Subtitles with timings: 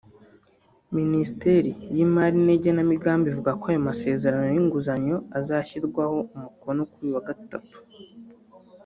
[0.97, 7.77] Minisiteri y’Imari n’Igenamigambi ivuga ko aya masezerano y’inguzanyo azashyirwaho umukono kuri uyu wa Gatatu